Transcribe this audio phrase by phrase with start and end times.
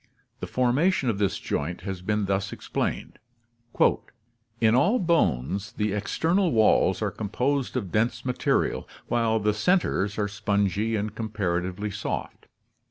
[0.39, 3.19] The formation of this joint has been thus ex plained:
[4.59, 10.27] "In all bones the external walls are composed of dense material, while the centers are
[10.27, 12.47] spongy and comparatively soft.